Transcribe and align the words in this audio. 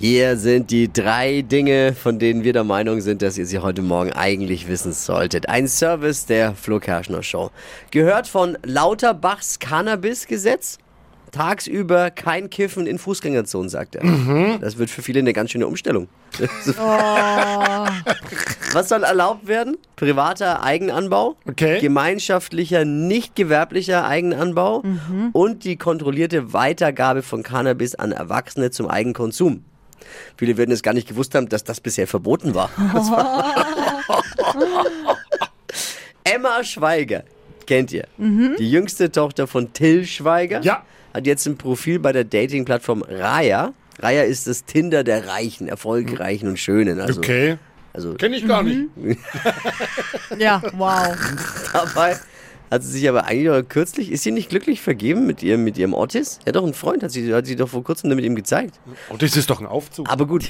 Hier 0.00 0.36
sind 0.36 0.70
die 0.70 0.92
drei 0.92 1.42
Dinge, 1.42 1.92
von 1.92 2.20
denen 2.20 2.44
wir 2.44 2.52
der 2.52 2.62
Meinung 2.62 3.00
sind, 3.00 3.20
dass 3.20 3.36
ihr 3.36 3.46
sie 3.46 3.58
heute 3.58 3.82
Morgen 3.82 4.12
eigentlich 4.12 4.68
wissen 4.68 4.92
solltet. 4.92 5.48
Ein 5.48 5.66
Service 5.66 6.24
der 6.26 6.54
Flo 6.54 6.78
Kerschner 6.78 7.24
Show. 7.24 7.50
Gehört 7.90 8.28
von 8.28 8.56
Lauterbachs 8.64 9.58
Cannabis-Gesetz. 9.58 10.78
Tagsüber 11.32 12.10
kein 12.10 12.48
Kiffen 12.48 12.86
in 12.86 12.98
Fußgängerzonen, 12.98 13.68
sagt 13.68 13.96
er. 13.96 14.58
Das 14.60 14.78
wird 14.78 14.88
für 14.88 15.02
viele 15.02 15.18
eine 15.18 15.32
ganz 15.34 15.50
schöne 15.50 15.66
Umstellung. 15.66 16.08
Was 18.72 18.88
soll 18.88 19.02
erlaubt 19.02 19.46
werden? 19.48 19.76
Privater 19.96 20.62
Eigenanbau, 20.62 21.36
Okay. 21.46 21.80
gemeinschaftlicher, 21.80 22.84
nicht 22.86 23.34
gewerblicher 23.34 24.06
Eigenanbau 24.06 24.84
und 25.32 25.64
die 25.64 25.76
kontrollierte 25.76 26.52
Weitergabe 26.54 27.22
von 27.22 27.42
Cannabis 27.42 27.94
an 27.96 28.12
Erwachsene 28.12 28.70
zum 28.70 28.88
Eigenkonsum. 28.88 29.64
Viele 30.36 30.56
werden 30.56 30.70
es 30.72 30.82
gar 30.82 30.94
nicht 30.94 31.08
gewusst 31.08 31.34
haben, 31.34 31.48
dass 31.48 31.64
das 31.64 31.80
bisher 31.80 32.06
verboten 32.06 32.54
war. 32.54 32.70
War 32.76 33.54
Emma 36.24 36.62
Schweiger, 36.64 37.24
kennt 37.66 37.92
ihr? 37.92 38.06
Die 38.18 38.70
jüngste 38.70 39.10
Tochter 39.10 39.46
von 39.46 39.72
Till 39.72 40.04
Schweiger. 40.06 40.60
Ja. 40.62 40.84
Hat 41.14 41.26
jetzt 41.26 41.46
ein 41.46 41.56
Profil 41.56 41.98
bei 41.98 42.12
der 42.12 42.24
Dating-Plattform 42.24 43.02
Raya. 43.08 43.72
Raya 44.00 44.22
ist 44.22 44.46
das 44.46 44.64
Tinder 44.64 45.02
der 45.04 45.26
Reichen, 45.26 45.68
Erfolgreichen 45.68 46.48
und 46.48 46.58
Schönen. 46.58 47.00
Also, 47.00 47.20
Okay. 47.20 47.56
also 47.92 48.14
Kenne 48.14 48.36
ich 48.36 48.46
gar 48.46 48.62
nicht. 48.62 48.88
Ja, 50.38 50.62
wow. 50.74 51.16
dabei 51.72 52.16
hat 52.70 52.82
sie 52.82 52.90
sich 52.90 53.08
aber 53.08 53.24
eigentlich 53.26 53.50
auch 53.50 53.62
kürzlich, 53.68 54.10
ist 54.12 54.22
sie 54.22 54.30
nicht 54.30 54.50
glücklich 54.50 54.80
vergeben 54.80 55.26
mit 55.26 55.42
ihrem, 55.42 55.64
mit 55.64 55.78
ihrem 55.78 55.94
Otis? 55.94 56.38
Er 56.44 56.50
hat 56.50 56.56
doch 56.56 56.64
einen 56.64 56.74
Freund, 56.74 57.02
hat 57.02 57.10
sie, 57.12 57.32
hat 57.34 57.46
sie 57.46 57.56
doch 57.56 57.68
vor 57.68 57.82
kurzem 57.84 58.14
mit 58.14 58.24
ihm 58.24 58.34
gezeigt. 58.36 58.78
Oh, 59.10 59.16
das 59.18 59.36
ist 59.36 59.48
doch 59.50 59.60
ein 59.60 59.66
Aufzug. 59.66 60.08
Aber 60.10 60.26
gut, 60.26 60.44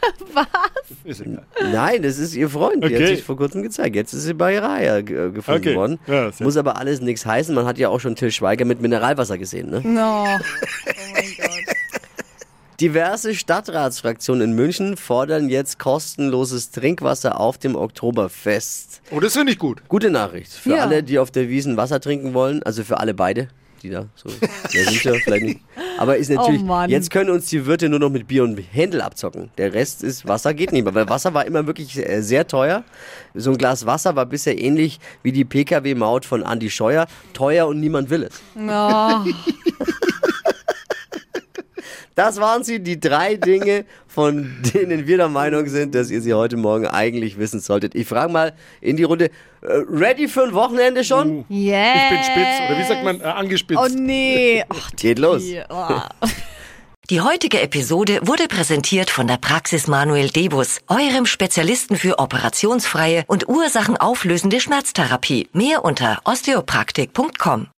Ist 1.04 1.20
egal. 1.20 1.42
nein, 1.72 2.02
das 2.02 2.18
ist 2.18 2.34
ihr 2.36 2.48
Freund. 2.48 2.82
Die 2.84 2.86
hat 2.88 2.94
Okay. 2.94 3.16
sich 3.16 3.24
vor 3.24 3.36
kurzem 3.36 3.62
gezeigt. 3.62 3.96
Jetzt 3.96 4.12
ist 4.12 4.22
sie 4.22 4.32
bei 4.34 4.58
Raya 4.58 5.00
ge- 5.00 5.32
gefunden 5.32 5.60
Okay. 5.60 5.74
worden. 5.76 5.98
Ja, 6.06 6.30
Muss 6.38 6.56
aber 6.56 6.76
alles 6.78 7.00
nichts 7.00 7.26
heißen. 7.26 7.52
Man 7.54 7.66
hat 7.66 7.78
ja 7.78 7.88
auch 7.88 7.98
schon 7.98 8.14
Till 8.14 8.30
Schweiger 8.30 8.64
mit 8.64 8.80
Mineralwasser 8.80 9.38
gesehen. 9.38 9.70
Ne? 9.70 9.80
No. 9.84 10.24
Diverse 12.80 13.34
Stadtratsfraktionen 13.34 14.50
in 14.50 14.54
München 14.54 14.96
fordern 14.96 15.48
jetzt 15.48 15.80
kostenloses 15.80 16.70
Trinkwasser 16.70 17.40
auf 17.40 17.58
dem 17.58 17.74
Oktoberfest. 17.74 19.02
Oh, 19.10 19.18
das 19.18 19.32
finde 19.32 19.52
ich 19.52 19.58
gut. 19.58 19.82
Gute 19.88 20.10
Nachricht 20.10 20.52
für 20.52 20.70
Ja. 20.76 20.82
alle, 20.84 21.02
die 21.02 21.18
auf 21.18 21.32
der 21.32 21.48
Wiesen 21.48 21.76
Wasser 21.76 22.00
trinken 22.00 22.34
wollen, 22.34 22.62
also 22.62 22.84
für 22.84 23.00
alle 23.00 23.14
beide, 23.14 23.48
die 23.82 23.90
da 23.90 24.06
so, 24.14 24.28
ja, 24.70 24.84
sind 24.84 25.02
ja 25.02 25.12
vielleicht 25.14 25.44
nicht. 25.44 25.60
Aber 25.98 26.18
ist 26.18 26.30
natürlich, 26.30 26.60
Oh 26.62 26.66
Mann. 26.66 26.88
jetzt 26.88 27.10
können 27.10 27.30
uns 27.30 27.46
die 27.48 27.66
Wirte 27.66 27.88
nur 27.88 27.98
noch 27.98 28.10
mit 28.10 28.28
Bier 28.28 28.44
und 28.44 28.56
Händel 28.56 29.00
abzocken. 29.00 29.50
Der 29.58 29.74
Rest 29.74 30.04
ist, 30.04 30.28
Wasser 30.28 30.54
geht 30.54 30.70
nicht 30.70 30.84
mehr, 30.84 30.94
weil 30.94 31.08
Wasser 31.08 31.34
war 31.34 31.46
immer 31.46 31.66
wirklich 31.66 31.98
äh, 31.98 32.22
sehr 32.22 32.46
teuer. 32.46 32.84
So 33.34 33.50
ein 33.50 33.58
Glas 33.58 33.86
Wasser 33.86 34.14
war 34.14 34.26
bisher 34.26 34.56
ähnlich 34.56 35.00
wie 35.24 35.32
die 35.32 35.44
Pkw-Maut 35.44 36.24
von 36.24 36.42
Andy 36.42 36.70
Scheuer, 36.70 37.08
teuer 37.32 37.66
und 37.66 37.80
niemand 37.80 38.08
will 38.08 38.22
es. 38.22 38.40
Oh. 38.56 39.24
Das 42.18 42.40
waren 42.40 42.64
sie, 42.64 42.80
die 42.80 42.98
drei 42.98 43.36
Dinge, 43.36 43.84
von 44.08 44.56
denen 44.74 45.06
wir 45.06 45.18
der 45.18 45.28
Meinung 45.28 45.68
sind, 45.68 45.94
dass 45.94 46.10
ihr 46.10 46.20
sie 46.20 46.34
heute 46.34 46.56
Morgen 46.56 46.88
eigentlich 46.88 47.38
wissen 47.38 47.60
solltet. 47.60 47.94
Ich 47.94 48.08
frage 48.08 48.32
mal 48.32 48.54
in 48.80 48.96
die 48.96 49.04
Runde, 49.04 49.26
äh, 49.26 49.30
ready 49.88 50.26
für 50.26 50.42
ein 50.42 50.52
Wochenende 50.52 51.04
schon? 51.04 51.44
Yeah. 51.48 51.94
Ich 51.94 52.10
bin 52.10 52.24
spitz. 52.24 52.70
Oder 52.70 52.78
wie 52.80 52.84
sagt 52.88 53.04
man, 53.04 53.20
äh, 53.20 53.24
angespitzt. 53.24 53.80
Oh 53.80 53.88
nee. 53.96 54.64
Ach, 54.68 54.90
Geht 54.96 55.20
los. 55.20 55.44
die, 55.44 55.62
oh. 55.70 56.00
Die 57.08 57.20
heutige 57.20 57.60
Episode 57.62 58.18
wurde 58.22 58.48
präsentiert 58.48 59.10
von 59.10 59.28
der 59.28 59.36
Praxis 59.36 59.86
Manuel 59.86 60.28
Debus, 60.28 60.80
eurem 60.88 61.24
Spezialisten 61.24 61.96
für 61.96 62.18
operationsfreie 62.18 63.22
und 63.28 63.48
ursachenauflösende 63.48 64.60
Schmerztherapie. 64.60 65.48
Mehr 65.52 65.84
unter 65.84 66.20
osteopraktik.com. 66.24 67.66